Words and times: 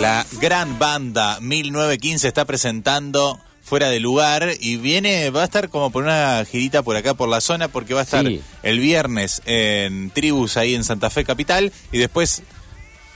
La 0.00 0.26
gran 0.40 0.78
banda 0.78 1.38
1915 1.40 2.28
está 2.28 2.44
presentando 2.44 3.40
fuera 3.62 3.88
de 3.88 3.98
lugar 3.98 4.50
y 4.60 4.76
viene, 4.76 5.30
va 5.30 5.42
a 5.42 5.44
estar 5.46 5.68
como 5.70 5.90
por 5.90 6.04
una 6.04 6.44
girita 6.44 6.82
por 6.82 6.96
acá 6.96 7.14
por 7.14 7.28
la 7.28 7.40
zona 7.40 7.68
porque 7.68 7.94
va 7.94 8.00
a 8.00 8.04
estar 8.04 8.24
Sí. 8.24 8.40
el 8.62 8.78
viernes 8.78 9.42
en 9.46 10.10
Tribus 10.10 10.56
ahí 10.56 10.74
en 10.74 10.84
Santa 10.84 11.10
Fe 11.10 11.24
Capital 11.24 11.72
y 11.90 11.98
después 11.98 12.42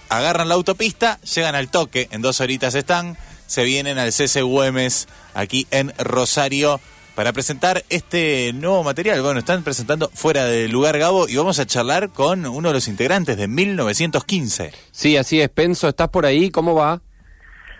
agarran 0.08 0.48
la 0.48 0.54
autopista, 0.56 1.20
llegan 1.34 1.54
al 1.54 1.68
toque, 1.70 2.08
en 2.10 2.22
dos 2.22 2.40
horitas 2.40 2.74
están, 2.74 3.16
se 3.46 3.62
vienen 3.62 3.98
al 3.98 4.12
CC 4.12 4.42
Güemes 4.42 5.06
aquí 5.34 5.66
en 5.70 5.92
Rosario 5.98 6.80
para 7.14 7.32
presentar 7.32 7.82
este 7.88 8.52
nuevo 8.54 8.82
material. 8.84 9.20
Bueno, 9.22 9.40
están 9.40 9.62
presentando 9.62 10.08
fuera 10.14 10.44
de 10.44 10.68
lugar 10.68 10.98
Gabo 10.98 11.28
y 11.28 11.36
vamos 11.36 11.58
a 11.58 11.66
charlar 11.66 12.10
con 12.10 12.46
uno 12.46 12.68
de 12.68 12.74
los 12.74 12.88
integrantes 12.88 13.36
de 13.36 13.48
1915. 13.48 14.72
Sí, 14.90 15.16
así 15.16 15.40
es. 15.40 15.48
Penso, 15.48 15.88
¿estás 15.88 16.08
por 16.08 16.26
ahí? 16.26 16.50
¿Cómo 16.50 16.74
va? 16.74 17.00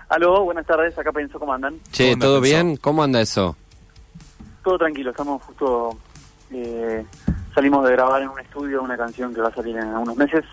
Aló, 0.08 0.44
buenas 0.44 0.66
tardes, 0.66 0.98
acá 0.98 1.12
pensó 1.12 1.38
cómo 1.38 1.52
andan. 1.52 1.79
Che, 1.93 2.04
¿Cómo 2.04 2.12
anda, 2.14 2.26
¿todo 2.26 2.40
Penso? 2.40 2.57
bien? 2.57 2.76
¿Cómo 2.76 3.02
anda 3.02 3.21
eso? 3.21 3.57
Todo 4.64 4.76
tranquilo, 4.79 5.11
estamos 5.11 5.43
justo... 5.43 5.96
eh, 6.52 7.04
salimos 7.54 7.85
de 7.86 7.93
grabar 7.93 8.21
en 8.22 8.29
un 8.29 8.40
estudio 8.40 8.82
una 8.82 8.96
canción 8.96 9.32
que 9.32 9.40
va 9.40 9.49
a 9.49 9.54
salir 9.54 9.76
en 9.76 9.86
unos 9.88 10.16
meses, 10.16 10.44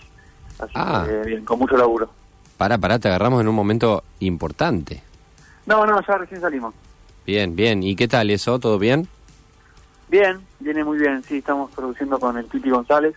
así 0.60 0.72
Ah. 0.76 1.04
que 1.08 1.24
bien, 1.30 1.44
con 1.46 1.58
mucho 1.60 1.76
laburo. 1.76 2.10
Pará, 2.58 2.78
pará, 2.78 3.00
te 3.00 3.08
agarramos 3.08 3.42
en 3.42 3.48
un 3.48 3.56
momento 3.56 4.04
importante. 4.20 5.02
No, 5.66 5.86
no, 5.86 6.00
ya 6.08 6.18
recién 6.18 6.40
salimos. 6.40 6.74
Bien, 7.28 7.56
bien. 7.58 7.84
¿Y 7.84 7.96
qué 7.98 8.08
tal 8.08 8.30
eso? 8.32 8.58
¿Todo 8.58 8.80
bien? 8.80 9.08
Bien, 10.08 10.40
viene 10.60 10.86
muy 10.86 10.98
bien, 10.98 11.22
sí, 11.24 11.40
estamos 11.40 11.70
produciendo 11.72 12.18
con 12.18 12.38
el 12.38 12.48
Titi 12.48 12.70
González, 12.70 13.14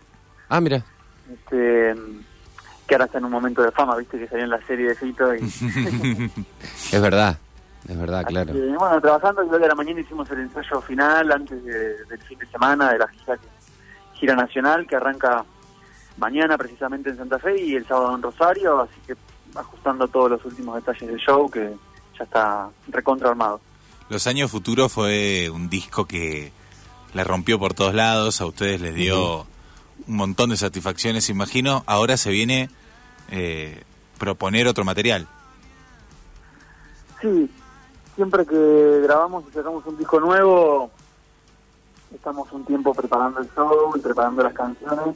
Ah, 0.49 0.61
mira. 0.61 0.85
este, 1.33 1.95
que 2.89 2.95
ahora 2.97 3.05
está 3.05 3.19
en 3.19 3.27
un 3.27 3.31
momento 3.31 3.63
de 3.63 3.71
fama, 3.71 3.95
viste 3.97 4.19
que 4.19 4.27
salió 4.27 4.43
en 4.43 4.51
la 4.51 4.61
serie 4.67 4.89
de 4.89 4.95
Fito 4.97 5.33
y... 5.37 5.39
Es 6.93 7.01
verdad. 7.01 7.39
Es 7.89 7.97
verdad, 7.97 8.25
claro. 8.27 8.53
Que, 8.53 8.59
bueno, 8.77 9.01
trabajando, 9.01 9.43
hoy 9.43 9.63
a 9.65 9.69
la 9.69 9.75
mañana 9.77 10.01
hicimos 10.01 10.29
el 10.33 10.41
ensayo 10.41 10.81
final 10.83 11.31
antes 11.31 11.65
de- 11.65 12.05
del 12.07 12.19
fin 12.23 12.39
de 12.41 12.47
semana 12.47 12.93
de 12.93 12.99
la 12.99 13.07
gira, 13.09 13.39
gira 14.15 14.35
nacional 14.35 14.85
que 14.89 14.97
arranca 14.97 15.45
mañana 16.19 16.59
precisamente 16.59 17.11
en 17.11 17.17
Santa 17.19 17.39
Fe 17.39 17.59
y 17.63 17.77
el 17.77 17.87
sábado 17.87 18.17
en 18.17 18.23
Rosario, 18.23 18.81
así 18.81 19.01
que 19.07 19.15
ajustando 19.55 20.09
todos 20.09 20.33
los 20.33 20.45
últimos 20.45 20.75
detalles 20.75 21.09
del 21.09 21.19
show 21.21 21.49
que 21.49 21.73
ya 22.19 22.25
está 22.25 22.69
recontra 22.89 23.31
armado. 23.31 23.61
Los 24.11 24.27
años 24.27 24.51
futuros 24.51 24.93
fue 24.93 25.49
un 25.51 25.71
disco 25.71 26.05
que 26.05 26.51
la 27.15 27.23
rompió 27.23 27.61
por 27.61 27.75
todos 27.75 27.95
lados, 27.95 28.41
a 28.41 28.47
ustedes 28.47 28.81
les 28.81 28.93
dio 28.93 29.47
un 30.09 30.17
montón 30.17 30.51
de 30.51 30.57
satisfacciones, 30.57 31.31
imagino. 31.31 31.85
Ahora 31.87 32.17
se 32.17 32.31
viene 32.31 32.71
eh, 33.31 33.85
proponer 34.19 34.67
otro 34.67 34.85
material. 34.85 35.29
Sí, 37.23 37.49
siempre 38.17 38.45
que 38.45 39.01
grabamos 39.05 39.45
y 39.49 39.53
sacamos 39.53 39.87
un 39.87 39.97
disco 39.97 40.19
nuevo, 40.19 40.91
estamos 42.13 42.51
un 42.51 42.65
tiempo 42.65 42.93
preparando 42.93 43.39
el 43.39 43.49
show 43.55 43.93
y 43.97 44.01
preparando 44.01 44.43
las 44.43 44.55
canciones 44.55 45.15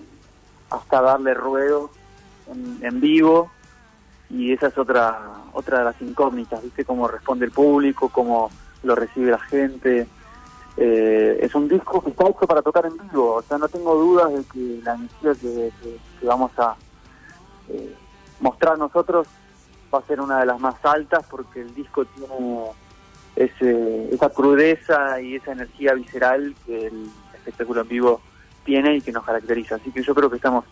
hasta 0.71 1.01
darle 1.01 1.35
ruedo 1.35 1.91
en, 2.47 2.79
en 2.81 3.01
vivo 3.01 3.51
y 4.31 4.53
esa 4.53 4.69
es 4.69 4.79
otra 4.79 5.33
otra 5.53 5.79
de 5.79 5.85
las 5.85 6.01
incógnitas, 6.01 6.63
¿viste? 6.63 6.85
Cómo 6.85 7.09
responde 7.09 7.47
el 7.47 7.53
público, 7.53 8.09
cómo 8.09 8.51
lo 8.85 8.95
recibe 8.95 9.31
la 9.31 9.39
gente. 9.39 10.07
Eh, 10.77 11.39
es 11.41 11.55
un 11.55 11.69
disco 11.69 12.03
que 12.03 12.11
está 12.11 12.29
hecho 12.29 12.47
para 12.47 12.63
tocar 12.63 12.87
en 12.87 12.97
vivo, 12.99 13.35
o 13.35 13.43
sea, 13.43 13.59
no 13.59 13.69
tengo 13.69 13.95
dudas 13.95 14.33
de 14.33 14.45
que 14.53 14.81
la 14.83 14.95
energía 14.95 15.33
que, 15.41 15.71
vamos 16.27 16.51
a 16.59 16.75
eh, 17.69 17.95
mostrar 18.41 18.77
nosotros 18.77 19.29
va 19.95 20.01
a 20.01 20.03
ser 20.03 20.21
una 20.21 20.41
de 20.41 20.47
las 20.47 20.59
más 20.59 20.75
altas 20.83 21.25
porque 21.31 21.61
el 21.61 21.73
disco 21.77 22.05
tiene 22.05 22.65
ese, 23.37 24.13
esa 24.13 24.29
crudeza 24.31 25.21
y 25.21 25.37
esa 25.37 25.53
energía 25.53 25.95
visceral 25.95 26.57
que 26.67 26.89
el 26.89 27.09
espectáculo 27.35 27.83
en 27.83 27.89
vivo 27.89 28.21
tiene 28.65 28.97
y 28.97 29.01
que 29.01 29.13
nos 29.13 29.25
caracteriza. 29.25 29.77
Así 29.77 29.93
que 29.93 30.03
yo 30.03 30.15
creo 30.15 30.29
que 30.29 30.37
estamos 30.37 30.65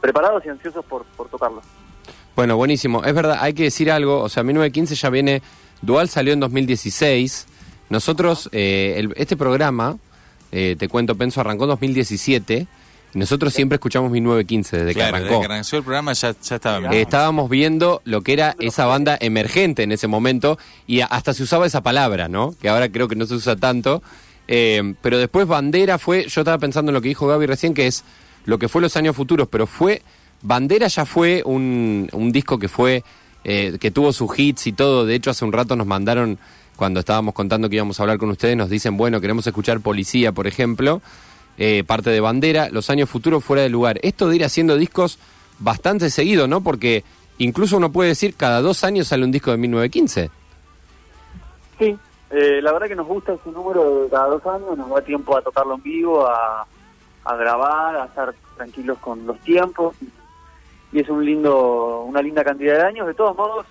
preparados 0.00 0.44
y 0.44 0.48
ansiosos 0.48 0.84
por, 0.84 1.04
por 1.16 1.28
tocarlo. 1.28 1.62
Bueno, 2.34 2.56
buenísimo. 2.56 3.02
Es 3.04 3.14
verdad, 3.14 3.38
hay 3.40 3.54
que 3.54 3.64
decir 3.64 3.90
algo. 3.90 4.20
O 4.20 4.28
sea, 4.28 4.42
1915 4.42 4.94
ya 4.94 5.10
viene. 5.10 5.42
Dual 5.86 6.08
salió 6.08 6.32
en 6.32 6.40
2016. 6.40 7.46
Nosotros, 7.88 8.48
eh, 8.52 8.94
el- 8.98 9.14
este 9.16 9.36
programa, 9.36 9.96
eh, 10.52 10.76
te 10.78 10.88
cuento, 10.88 11.14
Penso, 11.14 11.40
arrancó 11.40 11.64
en 11.64 11.70
2017. 11.70 12.66
Y 13.14 13.18
nosotros 13.18 13.54
siempre 13.54 13.76
escuchamos 13.76 14.10
1915 14.10 14.76
desde 14.78 14.92
claro, 14.92 15.12
que 15.14 15.20
desde 15.20 15.28
arrancó. 15.28 15.40
que 15.48 15.52
arrancó 15.54 15.76
el 15.76 15.82
programa 15.84 16.12
ya, 16.12 16.34
ya 16.42 16.56
estaba 16.56 16.92
Eh, 16.94 17.00
estábamos 17.00 17.48
viendo 17.48 18.02
lo 18.04 18.20
que 18.20 18.32
era 18.34 18.54
esa 18.58 18.84
banda 18.84 19.16
emergente 19.20 19.84
en 19.84 19.92
ese 19.92 20.06
momento 20.06 20.58
y 20.86 21.00
hasta 21.00 21.32
se 21.32 21.42
usaba 21.42 21.66
esa 21.66 21.82
palabra, 21.82 22.28
¿no? 22.28 22.54
Que 22.60 22.68
ahora 22.68 22.90
creo 22.90 23.08
que 23.08 23.16
no 23.16 23.24
se 23.24 23.34
usa 23.34 23.56
tanto. 23.56 24.02
Eh, 24.48 24.94
pero 25.00 25.18
después 25.18 25.46
Bandera 25.46 25.98
fue, 25.98 26.26
yo 26.28 26.40
estaba 26.42 26.58
pensando 26.58 26.90
en 26.90 26.94
lo 26.94 27.00
que 27.00 27.08
dijo 27.08 27.26
Gaby 27.26 27.46
recién, 27.46 27.72
que 27.72 27.86
es 27.86 28.04
lo 28.44 28.58
que 28.58 28.68
fue 28.68 28.82
los 28.82 28.96
años 28.96 29.16
futuros, 29.16 29.48
pero 29.50 29.66
fue, 29.66 30.02
Bandera 30.42 30.86
ya 30.88 31.06
fue 31.06 31.42
un, 31.46 32.08
un 32.12 32.32
disco 32.32 32.58
que 32.58 32.68
fue, 32.68 33.02
eh, 33.48 33.78
que 33.80 33.92
tuvo 33.92 34.12
sus 34.12 34.36
hits 34.36 34.66
y 34.66 34.72
todo. 34.72 35.06
De 35.06 35.14
hecho, 35.14 35.30
hace 35.30 35.44
un 35.44 35.52
rato 35.52 35.76
nos 35.76 35.86
mandaron, 35.86 36.36
cuando 36.74 36.98
estábamos 36.98 37.32
contando 37.32 37.68
que 37.68 37.76
íbamos 37.76 38.00
a 38.00 38.02
hablar 38.02 38.18
con 38.18 38.28
ustedes, 38.28 38.56
nos 38.56 38.68
dicen, 38.68 38.96
bueno, 38.96 39.20
queremos 39.20 39.46
escuchar 39.46 39.80
Policía, 39.80 40.32
por 40.32 40.48
ejemplo 40.48 41.00
eh, 41.58 41.84
parte 41.86 42.10
de 42.10 42.20
bandera, 42.20 42.68
los 42.70 42.90
años 42.90 43.08
futuros 43.08 43.44
fuera 43.44 43.62
de 43.62 43.68
lugar. 43.68 44.00
Esto 44.02 44.28
de 44.28 44.34
ir 44.34 44.44
haciendo 44.44 44.76
discos 44.76 45.20
bastante 45.60 46.10
seguido, 46.10 46.48
¿no? 46.48 46.60
Porque 46.60 47.04
incluso 47.38 47.76
uno 47.76 47.92
puede 47.92 48.10
decir 48.10 48.34
cada 48.34 48.60
dos 48.60 48.82
años 48.82 49.06
sale 49.06 49.24
un 49.24 49.30
disco 49.30 49.52
de 49.52 49.56
1915. 49.58 50.30
Sí, 51.78 51.96
eh, 52.30 52.60
la 52.60 52.72
verdad 52.72 52.88
que 52.88 52.96
nos 52.96 53.06
gusta 53.06 53.34
ese 53.34 53.50
número 53.50 54.02
de 54.02 54.10
cada 54.10 54.26
dos 54.26 54.44
años, 54.46 54.76
nos 54.76 54.90
da 54.90 55.00
tiempo 55.02 55.36
a 55.36 55.42
tocarlo 55.42 55.76
en 55.76 55.82
vivo, 55.82 56.26
a, 56.26 56.66
a 57.24 57.36
grabar, 57.36 57.96
a 57.96 58.04
estar 58.06 58.34
tranquilos 58.56 58.98
con 58.98 59.24
los 59.24 59.38
tiempos 59.40 59.94
y 60.96 61.00
es 61.00 61.08
un 61.10 61.22
lindo, 61.22 62.04
una 62.04 62.22
linda 62.22 62.42
cantidad 62.42 62.78
de 62.78 62.82
años. 62.86 63.06
De 63.06 63.12
todos 63.12 63.36
modos, 63.36 63.66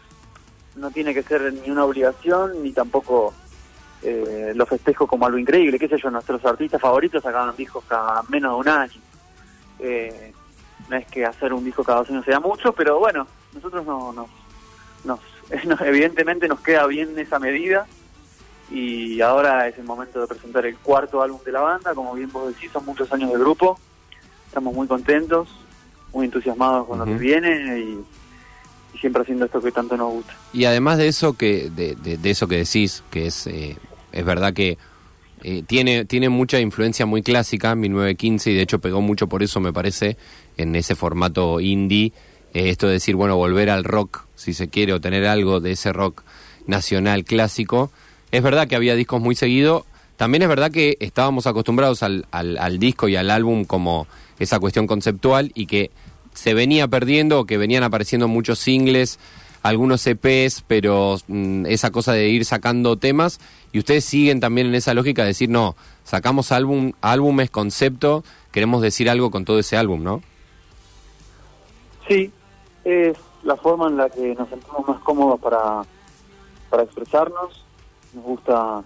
no 0.76 0.92
tiene 0.92 1.12
que 1.12 1.24
ser 1.24 1.52
ni 1.52 1.72
una 1.72 1.84
obligación 1.84 2.62
ni 2.62 2.72
tampoco 2.72 3.34
eh, 4.04 4.52
lo 4.56 4.68
festejo 4.68 5.08
como 5.08 5.26
algo 5.26 5.40
increíble. 5.40 5.80
Qué 5.80 5.88
sé 5.88 5.98
yo, 5.98 6.12
nuestros 6.12 6.46
artistas 6.46 6.80
favoritos 6.80 7.24
sacaban 7.24 7.56
discos 7.56 7.84
cada 7.88 8.22
menos 8.30 8.52
de 8.54 8.60
un 8.60 8.68
año. 8.78 9.02
Eh, 9.80 10.34
no 10.88 10.98
es 10.98 11.08
que 11.08 11.26
hacer 11.26 11.52
un 11.52 11.64
disco 11.66 11.84
cada 11.84 12.00
dos 12.00 12.12
años 12.12 12.26
sea 12.26 12.40
mucho, 12.40 12.74
pero 12.74 13.00
bueno, 13.00 13.26
nosotros 13.56 13.84
no, 13.88 14.14
nos, 14.14 14.28
nos, 15.04 15.20
nos- 15.66 15.82
evidentemente 15.82 16.48
nos 16.48 16.60
queda 16.60 16.86
bien 16.86 17.18
esa 17.18 17.40
medida 17.40 17.88
y 18.70 19.20
ahora 19.22 19.68
es 19.68 19.80
el 19.80 19.84
momento 19.86 20.22
de 20.22 20.28
presentar 20.28 20.64
el 20.68 20.78
cuarto 20.78 21.24
álbum 21.24 21.40
de 21.44 21.52
la 21.52 21.62
banda, 21.62 21.96
como 21.96 22.14
bien 22.14 22.32
vos 22.32 22.54
decís, 22.54 22.72
son 22.72 22.86
muchos 22.86 23.12
años 23.12 23.32
de 23.32 23.40
grupo, 23.40 23.80
estamos 24.48 24.76
muy 24.76 24.86
contentos, 24.88 25.48
muy 26.16 26.26
entusiasmados 26.26 26.88
con 26.88 26.98
lo 27.00 27.04
Ujú. 27.04 27.14
que 27.14 27.20
viene 27.20 27.80
y, 27.80 28.00
y 28.96 28.98
siempre 29.00 29.22
haciendo 29.22 29.46
esto 29.46 29.62
que 29.62 29.72
tanto 29.72 29.98
nos 29.98 30.12
gusta. 30.14 30.34
Y 30.54 30.64
además 30.66 30.98
de 30.98 31.08
eso 31.10 31.34
que 31.34 31.70
de, 31.70 31.96
de- 31.96 32.18
de 32.18 32.30
eso 32.30 32.48
que 32.48 32.56
decís, 32.58 33.04
que 33.12 33.28
es 33.28 33.46
eh, 33.48 33.76
es 34.14 34.24
verdad 34.26 34.54
que 34.54 34.78
eh, 35.44 35.62
tiene 35.68 36.06
tiene 36.06 36.30
mucha 36.30 36.60
influencia 36.62 37.06
muy 37.06 37.22
clásica 37.22 37.76
1915 37.76 38.50
y 38.52 38.56
de 38.56 38.62
hecho 38.62 38.80
pegó 38.80 39.02
mucho 39.02 39.28
por 39.28 39.44
eso 39.44 39.60
me 39.60 39.74
parece 39.74 40.18
en 40.58 40.74
ese 40.76 40.96
formato 40.96 41.60
indie 41.60 42.14
eh, 42.54 42.70
esto 42.70 42.88
de 42.88 42.94
decir 42.94 43.16
bueno 43.18 43.36
volver 43.36 43.70
al 43.70 43.84
rock 43.84 44.24
si 44.36 44.54
se 44.54 44.70
quiere 44.70 44.94
o 44.94 45.02
tener 45.02 45.26
algo 45.28 45.60
de 45.60 45.72
ese 45.74 45.92
rock 45.92 46.24
nacional 46.66 47.26
clásico 47.26 47.92
es 48.32 48.42
verdad 48.42 48.68
que 48.70 48.78
había 48.78 48.96
discos 48.96 49.22
muy 49.22 49.36
seguido 49.36 49.86
también 50.16 50.42
es 50.44 50.48
verdad 50.50 50.72
que 50.72 50.96
estábamos 51.02 51.46
acostumbrados 51.46 52.02
al, 52.02 52.26
al, 52.32 52.58
al 52.58 52.80
disco 52.80 53.10
y 53.10 53.18
al 53.18 53.30
álbum 53.30 53.66
como 53.66 54.08
esa 54.40 54.60
cuestión 54.60 54.88
conceptual 54.88 55.52
y 55.56 55.68
que 55.68 55.92
se 56.34 56.54
venía 56.54 56.88
perdiendo 56.88 57.46
que 57.46 57.58
venían 57.58 57.84
apareciendo 57.84 58.28
muchos 58.28 58.60
singles, 58.60 59.20
algunos 59.64 60.06
EPs, 60.06 60.64
pero 60.68 61.18
mm, 61.28 61.66
esa 61.66 61.92
cosa 61.92 62.14
de 62.14 62.28
ir 62.30 62.46
sacando 62.46 62.98
temas 62.98 63.40
y 63.72 63.80
ustedes 63.80 64.06
siguen 64.06 64.40
también 64.40 64.68
en 64.68 64.76
esa 64.76 64.94
lógica 64.94 65.24
de 65.24 65.30
decir, 65.30 65.50
no, 65.50 65.76
sacamos 66.04 66.52
álbum, 66.52 66.92
álbumes, 67.02 67.50
concepto, 67.50 68.24
queremos 68.52 68.82
decir 68.82 69.10
algo 69.10 69.32
con 69.32 69.44
todo 69.44 69.58
ese 69.58 69.76
álbum, 69.76 70.04
¿no? 70.04 70.22
Sí, 72.08 72.32
es 72.84 73.18
la 73.44 73.56
forma 73.56 73.88
en 73.88 73.98
la 73.98 74.10
que 74.10 74.36
nos 74.36 74.50
sentimos 74.50 74.88
más 74.88 75.00
cómodos 75.02 75.40
para, 75.40 75.84
para 76.70 76.84
expresarnos. 76.84 77.66
Nos 78.14 78.24
gusta 78.24 78.84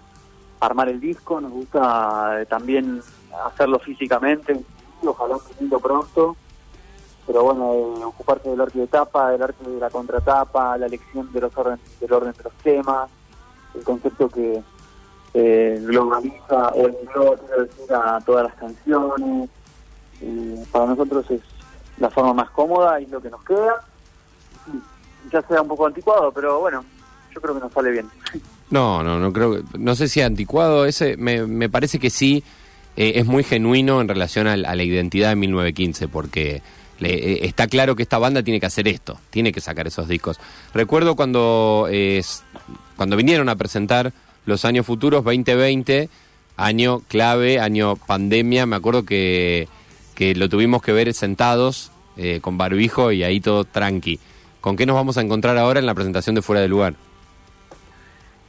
armar 0.60 0.88
el 0.88 1.00
disco, 1.00 1.40
nos 1.40 1.52
gusta 1.52 2.40
eh, 2.40 2.46
también 2.46 3.00
hacerlo 3.46 3.78
físicamente, 3.78 4.60
ojalá 5.08 5.36
un 5.58 5.70
pronto. 5.80 6.36
Pero 7.26 7.44
bueno, 7.44 7.72
eh, 7.72 8.04
ocuparse 8.04 8.48
del 8.48 8.60
arte 8.60 8.78
de 8.78 8.86
tapa, 8.86 9.30
del 9.30 9.42
arte 9.42 9.68
de 9.68 9.78
la 9.78 9.90
contratapa, 9.90 10.76
la 10.76 10.86
elección 10.86 11.32
de 11.32 11.40
los 11.40 11.56
orden, 11.56 11.78
del 12.00 12.12
orden 12.12 12.32
de 12.32 12.42
los 12.42 12.52
temas, 12.54 13.10
el 13.74 13.84
concepto 13.84 14.28
que 14.28 14.62
eh, 15.34 15.78
globaliza 15.82 16.68
o 16.70 16.88
engloba, 16.88 17.36
decir, 17.58 17.94
a 17.94 18.20
todas 18.20 18.44
las 18.44 18.54
canciones. 18.54 19.50
Eh, 20.22 20.64
para 20.72 20.86
nosotros 20.86 21.30
es 21.30 21.40
la 21.98 22.10
forma 22.10 22.34
más 22.34 22.50
cómoda 22.50 23.00
y 23.00 23.06
lo 23.06 23.20
que 23.20 23.30
nos 23.30 23.44
queda. 23.44 23.84
Ya 25.30 25.42
sea 25.42 25.62
un 25.62 25.68
poco 25.68 25.86
anticuado, 25.86 26.32
pero 26.32 26.58
bueno, 26.60 26.84
yo 27.32 27.40
creo 27.40 27.54
que 27.54 27.60
nos 27.60 27.72
sale 27.72 27.90
bien. 27.90 28.10
No, 28.70 29.02
no, 29.02 29.18
no 29.18 29.32
creo 29.32 29.62
no 29.78 29.94
sé 29.94 30.08
si 30.08 30.20
anticuado, 30.20 30.84
ese 30.84 31.16
me, 31.16 31.46
me 31.46 31.68
parece 31.68 31.98
que 31.98 32.10
sí 32.10 32.42
eh, 33.00 33.12
es 33.18 33.24
muy 33.24 33.42
genuino 33.44 34.02
en 34.02 34.08
relación 34.08 34.46
a, 34.46 34.58
la 34.58 34.82
identidad 34.82 35.30
de 35.30 35.36
1915, 35.36 36.06
porque 36.08 36.60
le- 36.98 37.14
eh, 37.14 37.46
está 37.46 37.66
claro 37.66 37.96
que 37.96 38.02
esta 38.02 38.18
banda 38.18 38.42
tiene 38.42 38.60
que 38.60 38.66
hacer 38.66 38.86
esto, 38.88 39.18
tiene 39.30 39.52
que 39.52 39.62
sacar 39.62 39.86
esos 39.86 40.06
discos. 40.06 40.38
Recuerdo 40.74 41.16
cuando, 41.16 41.88
eh, 41.90 42.22
cuando 42.96 43.16
vinieron 43.16 43.48
a 43.48 43.56
presentar 43.56 44.12
los 44.44 44.66
años 44.66 44.84
futuros, 44.84 45.24
2020, 45.24 46.10
año 46.58 47.00
clave, 47.08 47.58
año 47.58 47.96
pandemia, 47.96 48.66
me 48.66 48.76
acuerdo 48.76 49.04
que, 49.06 49.66
que 50.14 50.34
lo 50.34 50.50
tuvimos 50.50 50.82
que 50.82 50.92
ver 50.92 51.14
sentados 51.14 51.90
con 52.42 52.58
barbijo 52.58 53.12
y 53.12 53.22
ahí 53.22 53.40
todo 53.40 53.64
tranqui. 53.64 54.20
¿Con 54.60 54.76
qué 54.76 54.84
nos 54.84 54.94
vamos 54.94 55.16
a 55.16 55.22
encontrar 55.22 55.56
ahora 55.56 55.80
en 55.80 55.86
la 55.86 55.94
presentación 55.94 56.34
de 56.34 56.42
Fuera 56.42 56.60
de 56.60 56.68
Lugar? 56.68 56.96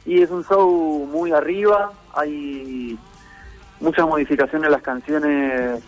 Y 0.04 0.20
es 0.20 0.30
un 0.30 0.44
show 0.44 1.08
muy 1.10 1.32
arriba, 1.32 1.90
hay 2.14 2.98
muchas 3.82 4.06
modificaciones 4.06 4.66
en 4.66 4.72
las 4.72 4.82
canciones 4.82 5.82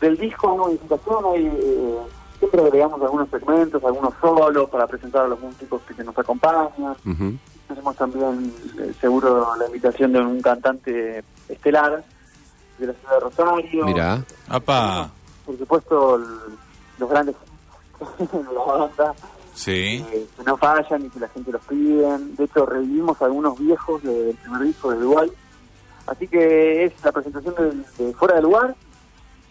del 0.00 0.16
disco, 0.16 0.50
hay 0.52 0.58
modificación, 0.58 1.24
hay, 1.34 1.46
eh, 1.46 1.98
siempre 2.38 2.60
agregamos 2.62 3.00
algunos 3.02 3.28
segmentos, 3.28 3.84
algunos 3.84 4.14
solos 4.20 4.68
para 4.70 4.86
presentar 4.86 5.24
a 5.26 5.28
los 5.28 5.40
músicos 5.40 5.80
que, 5.86 5.94
que 5.94 6.04
nos 6.04 6.16
acompañan. 6.18 6.96
Ujú. 7.06 7.34
Tenemos 7.68 7.96
también 7.96 8.52
eh, 8.80 8.92
seguro 9.00 9.54
la 9.56 9.66
invitación 9.66 10.12
de 10.12 10.20
un 10.20 10.40
cantante 10.42 11.22
estelar 11.48 12.02
de 12.78 12.86
la 12.86 12.92
ciudad 12.94 13.14
de 13.14 13.20
Rosario. 13.20 13.84
Mira. 13.86 14.24
Apa, 14.48 15.10
Por 15.46 15.56
supuesto, 15.58 16.16
el- 16.16 16.24
los 16.98 17.08
grandes 17.08 17.34
de 18.18 18.52
la 18.54 18.64
banda 18.64 19.14
sí. 19.54 20.04
eh, 20.12 20.26
que 20.36 20.42
no 20.44 20.56
fallan 20.56 21.06
y 21.06 21.08
que 21.10 21.20
la 21.20 21.28
gente 21.28 21.52
los 21.52 21.62
piden. 21.62 22.34
De 22.36 22.44
hecho, 22.44 22.66
revivimos 22.66 23.20
algunos 23.22 23.58
viejos 23.58 24.02
de- 24.02 24.24
del 24.24 24.36
primer 24.36 24.62
disco 24.62 24.90
de 24.90 24.98
Uruguay. 24.98 25.30
Así 26.06 26.26
que 26.28 26.84
es 26.84 26.92
la 27.04 27.12
presentación 27.12 27.54
de, 27.98 28.04
de 28.04 28.12
Fuera 28.14 28.34
del 28.34 28.44
Lugar 28.44 28.74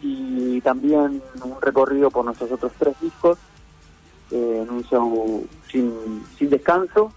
y 0.01 0.59
también 0.61 1.21
un 1.43 1.61
recorrido 1.61 2.09
por 2.11 2.25
nuestros 2.25 2.51
otros 2.51 2.71
tres 2.77 2.95
discos 2.99 3.37
eh, 4.31 4.63
en 4.63 4.69
un 4.69 4.83
show 4.83 5.47
sin, 5.71 6.23
sin 6.37 6.49
descanso. 6.49 7.11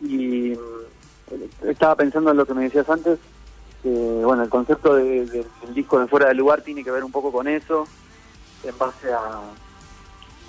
Y 0.00 0.52
mm, 0.54 1.68
estaba 1.68 1.94
pensando 1.96 2.30
en 2.30 2.36
lo 2.36 2.44
que 2.46 2.54
me 2.54 2.64
decías 2.64 2.88
antes, 2.90 3.18
que 3.82 3.88
bueno, 4.24 4.42
el 4.42 4.48
concepto 4.50 4.94
de- 4.94 5.26
de- 5.26 5.46
del 5.62 5.74
disco 5.74 5.98
de 5.98 6.06
Fuera 6.08 6.28
del 6.28 6.36
Lugar 6.36 6.62
tiene 6.62 6.84
que 6.84 6.90
ver 6.90 7.04
un 7.04 7.12
poco 7.12 7.32
con 7.32 7.48
eso, 7.48 7.86
en 8.64 8.76
base 8.78 9.12
a, 9.12 9.40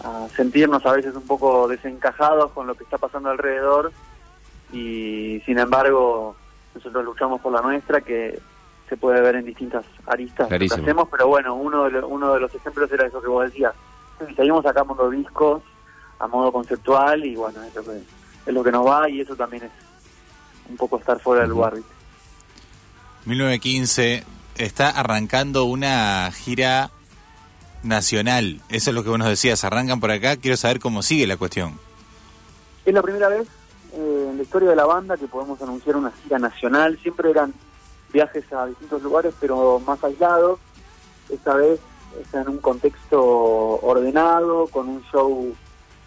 a 0.03 0.27
sentirnos 0.35 0.85
a 0.85 0.91
veces 0.93 1.15
un 1.15 1.23
poco 1.23 1.67
desencajados 1.67 2.51
con 2.51 2.67
lo 2.67 2.75
que 2.75 2.83
está 2.83 2.97
pasando 2.97 3.29
alrededor 3.29 3.91
y 4.73 5.41
sin 5.45 5.59
embargo 5.59 6.35
nosotros 6.77 7.03
luchamos 7.05 7.41
por 7.41 7.51
la 7.53 7.61
nuestra 7.61 8.01
que 8.01 8.39
se 8.89 8.95
puede 8.97 9.19
ver 9.21 9.35
en 9.35 9.45
distintas 9.45 9.85
aristas 10.05 10.47
que 10.47 10.55
hacemos, 10.83 11.09
pero 11.11 11.27
bueno, 11.27 11.55
uno 11.55 11.83
de, 11.85 11.91
lo- 11.91 12.07
uno 12.07 12.33
de 12.33 12.39
los 12.39 12.53
ejemplos 12.55 12.89
era 12.91 13.05
eso 13.07 13.21
que 13.21 13.27
vos 13.27 13.45
decías. 13.45 13.73
Seguimos 14.35 14.63
sacando 14.63 15.09
discos 15.09 15.61
a 16.19 16.27
modo 16.27 16.51
conceptual 16.51 17.23
y 17.25 17.35
bueno, 17.35 17.61
es 17.63 17.75
lo 17.75 17.83
que, 17.83 17.97
es 18.45 18.53
lo 18.53 18.63
que 18.63 18.71
nos 18.71 18.87
va 18.87 19.09
y 19.09 19.21
eso 19.21 19.35
también 19.35 19.63
es 19.65 19.71
un 20.69 20.77
poco 20.77 20.97
estar 20.97 21.19
fuera 21.19 21.41
del 21.41 21.51
lugar. 21.51 21.75
¿viste? 21.75 21.91
1915 23.25 24.23
está 24.57 24.89
arrancando 24.89 25.65
una 25.65 26.31
gira 26.31 26.89
nacional. 27.83 28.61
Eso 28.69 28.89
es 28.91 28.95
lo 28.95 29.03
que 29.03 29.09
vos 29.09 29.19
nos 29.19 29.27
decías. 29.27 29.63
Arrancan 29.63 29.99
por 29.99 30.11
acá. 30.11 30.37
Quiero 30.37 30.57
saber 30.57 30.79
cómo 30.79 31.03
sigue 31.03 31.27
la 31.27 31.37
cuestión. 31.37 31.79
Es 32.85 32.93
la 32.93 33.01
primera 33.01 33.27
vez 33.27 33.47
eh, 33.93 34.27
en 34.29 34.37
la 34.37 34.43
historia 34.43 34.69
de 34.69 34.75
la 34.75 34.85
banda 34.85 35.17
que 35.17 35.27
podemos 35.27 35.61
anunciar 35.61 35.95
una 35.95 36.11
gira 36.11 36.39
nacional. 36.39 36.97
Siempre 36.99 37.31
eran 37.31 37.53
viajes 38.11 38.51
a 38.53 38.65
distintos 38.65 39.01
lugares, 39.01 39.33
pero 39.39 39.79
más 39.79 40.03
aislados. 40.03 40.59
Esta 41.29 41.55
vez 41.55 41.79
está 42.21 42.41
en 42.41 42.49
un 42.49 42.57
contexto 42.59 43.21
ordenado, 43.21 44.67
con 44.67 44.87
un 44.87 45.03
show 45.11 45.53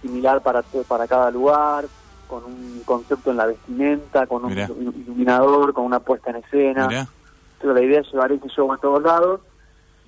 similar 0.03 0.43
para, 0.43 0.62
para 0.88 1.06
cada 1.06 1.31
lugar, 1.31 1.87
con 2.27 2.44
un 2.44 2.82
concepto 2.85 3.31
en 3.31 3.37
la 3.37 3.47
vestimenta, 3.47 4.26
con 4.26 4.44
un 4.44 4.50
Mirá. 4.50 4.69
iluminador, 4.69 5.73
con 5.73 5.85
una 5.85 6.00
puesta 6.00 6.31
en 6.31 6.37
escena. 6.37 6.88
Mirá. 6.88 7.09
Pero 7.61 7.75
la 7.75 7.83
idea 7.83 8.00
es 8.00 8.11
llevar 8.12 8.33
ese 8.33 8.49
show 8.49 8.73
a 8.73 8.79
todos 8.79 9.03
lados. 9.03 9.41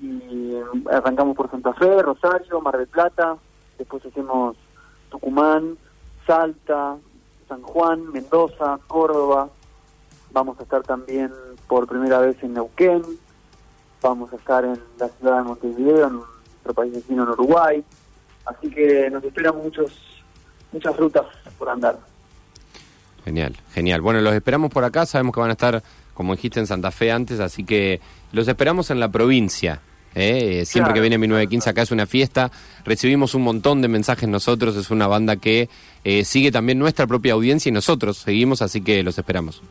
Y 0.00 0.54
eh, 0.54 0.64
arrancamos 0.90 1.36
por 1.36 1.50
Santa 1.50 1.72
Fe, 1.74 2.02
Rosario, 2.02 2.60
Mar 2.60 2.76
del 2.76 2.88
Plata, 2.88 3.36
después 3.78 4.04
hacemos 4.04 4.56
Tucumán, 5.10 5.76
Salta, 6.26 6.96
San 7.52 7.60
Juan, 7.60 8.10
Mendoza, 8.10 8.78
Córdoba. 8.86 9.50
Vamos 10.30 10.58
a 10.58 10.62
estar 10.62 10.82
también 10.84 11.30
por 11.68 11.86
primera 11.86 12.18
vez 12.18 12.42
en 12.42 12.54
Neuquén. 12.54 13.02
Vamos 14.00 14.32
a 14.32 14.36
estar 14.36 14.64
en 14.64 14.80
la 14.98 15.08
ciudad 15.08 15.36
de 15.36 15.42
Montevideo, 15.42 16.06
en 16.06 16.14
nuestro 16.14 16.72
país 16.72 16.94
vecino 16.94 17.24
en 17.24 17.28
Uruguay. 17.28 17.84
Así 18.46 18.70
que 18.70 19.10
nos 19.10 19.22
esperan 19.22 19.58
muchos, 19.58 19.92
muchas 20.72 20.96
rutas 20.96 21.26
por 21.58 21.68
andar. 21.68 21.98
Genial, 23.22 23.54
genial. 23.74 24.00
Bueno, 24.00 24.22
los 24.22 24.32
esperamos 24.32 24.70
por 24.70 24.84
acá, 24.84 25.04
sabemos 25.04 25.34
que 25.34 25.40
van 25.40 25.50
a 25.50 25.52
estar, 25.52 25.82
como 26.14 26.34
dijiste, 26.34 26.58
en 26.58 26.66
Santa 26.66 26.90
Fe 26.90 27.12
antes, 27.12 27.38
así 27.38 27.64
que 27.64 28.00
los 28.32 28.48
esperamos 28.48 28.90
en 28.90 28.98
la 28.98 29.10
provincia. 29.10 29.82
¿Eh? 30.14 30.64
Siempre 30.64 30.88
Claro. 30.90 30.94
que 30.94 31.00
viene 31.00 31.18
1915 31.18 31.70
acá 31.70 31.82
es 31.82 31.90
una 31.90 32.06
fiesta, 32.06 32.50
recibimos 32.84 33.34
un 33.34 33.42
montón 33.42 33.80
de 33.82 33.88
mensajes 33.88 34.28
nosotros, 34.28 34.76
es 34.76 34.90
una 34.90 35.06
banda 35.06 35.36
que 35.36 35.68
eh, 36.04 36.24
sigue 36.24 36.50
también 36.52 36.78
nuestra 36.78 37.06
propia 37.06 37.32
audiencia 37.34 37.68
y 37.68 37.72
nosotros 37.72 38.18
seguimos, 38.18 38.62
así 38.62 38.80
que 38.82 39.02
los 39.02 39.16
esperamos. 39.18 39.62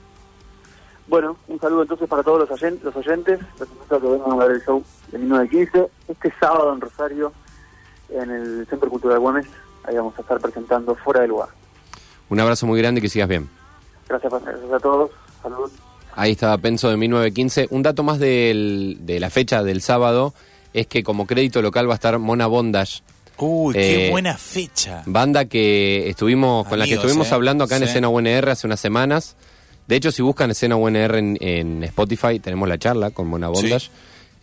Bueno, 1.07 1.35
un 1.49 1.59
saludo 1.59 1.81
entonces 1.81 2.07
para 2.07 2.23
todos 2.23 2.47
los, 2.47 2.49
oyen- 2.61 2.79
los 2.83 2.95
oyentes. 2.95 3.39
Los 3.59 3.67
invito 3.69 3.95
a 3.95 3.99
que 4.01 4.07
vengan 4.07 4.31
a 4.31 4.35
ver 4.45 4.51
el 4.51 4.61
show 4.63 4.81
de 5.11 5.17
1915. 5.17 5.89
Este 6.07 6.33
sábado 6.39 6.73
en 6.73 6.79
Rosario, 6.79 7.33
en 8.09 8.29
el 8.31 8.65
Centro 8.69 8.89
Cultural 8.89 9.19
Güemes, 9.19 9.45
ahí 9.83 9.95
vamos 9.97 10.17
a 10.17 10.21
estar 10.21 10.39
presentando 10.39 10.95
Fuera 10.95 11.19
del 11.21 11.31
Lugar. 11.31 11.49
Un 12.29 12.39
abrazo 12.39 12.65
muy 12.65 12.79
grande 12.79 12.99
y 12.99 13.01
que 13.01 13.09
sigas 13.09 13.27
bien. 13.27 13.49
Gracias, 14.07 14.31
gracias 14.31 14.71
a 14.71 14.79
todos. 14.79 15.11
Saludos. 15.43 15.71
Ahí 16.21 16.31
estaba 16.33 16.57
Penso 16.59 16.89
de 16.89 16.97
1915. 16.97 17.67
Un 17.71 17.81
dato 17.81 18.03
más 18.03 18.19
del- 18.19 18.97
de 19.01 19.19
la 19.19 19.29
fecha 19.31 19.63
del 19.63 19.81
sábado 19.81 20.33
es 20.73 20.85
que 20.87 21.01
como 21.03 21.25
crédito 21.25 21.61
local 21.61 21.89
va 21.89 21.93
a 21.93 21.95
estar 21.95 22.17
Mona 22.19 22.45
Bondage, 22.47 23.01
Uy, 23.43 23.73
qué 23.73 24.07
Eh, 24.07 24.11
buena 24.11 24.37
fecha. 24.37 25.01
Banda 25.07 25.45
que 25.45 26.09
estuvimos, 26.09 26.67
con 26.67 26.77
la 26.77 26.85
que 26.85 26.93
estuvimos 26.93 27.31
¿eh? 27.31 27.33
hablando 27.33 27.63
acá 27.63 27.77
en. 27.77 27.83
Escena 27.83 28.07
UNR 28.07 28.51
hace 28.51 28.67
unas 28.67 28.79
semanas. 28.79 29.35
De 29.87 29.95
hecho, 29.95 30.11
si 30.11 30.21
buscan 30.21 30.51
Escena 30.51 30.75
UNR 30.75 31.17
en, 31.17 31.37
en 31.41 31.83
Spotify, 31.85 32.39
tenemos 32.39 32.69
la 32.69 32.77
charla 32.77 33.09
con 33.09 33.27
Mona 33.27 33.47
Bondage. 33.49 33.89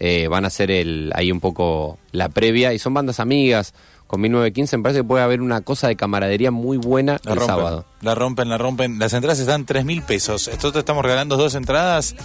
Eh, 0.00 0.26
van 0.26 0.44
a 0.44 0.48
hacer 0.48 0.72
el, 0.72 1.12
ahí 1.14 1.30
un 1.30 1.38
poco 1.38 1.98
la 2.10 2.28
previa. 2.28 2.72
Y 2.74 2.80
son 2.80 2.92
bandas 2.92 3.20
amigas. 3.20 3.72
Con 4.08 4.20
1915 4.22 4.76
me 4.78 4.82
parece 4.82 5.00
que 5.00 5.04
puede 5.04 5.22
haber 5.22 5.40
una 5.40 5.60
cosa 5.60 5.86
de 5.86 5.94
camaradería 5.94 6.50
muy 6.50 6.78
buena 6.78 7.20
La 7.22 7.34
el 7.34 7.38
rompen, 7.38 7.56
sábado. 7.56 7.84
la 8.00 8.14
rompen, 8.16 8.48
la 8.48 8.58
rompen. 8.58 8.98
Las 8.98 9.12
entradas 9.12 9.38
están 9.38 9.64
3 9.66 9.84
mil 9.84 10.02
pesos. 10.02 10.48
Nosotros 10.48 10.72
te 10.72 10.78
estamos 10.80 11.04
regalando 11.04 11.36
dos 11.36 11.54
entradas. 11.54 12.16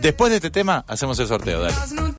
Después 0.00 0.30
de 0.30 0.36
este 0.36 0.50
tema, 0.50 0.84
hacemos 0.88 1.18
el 1.20 1.26
sorteo. 1.28 1.60
Dale. 1.62 1.74